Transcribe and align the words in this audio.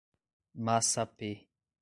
Massapê 0.65 1.29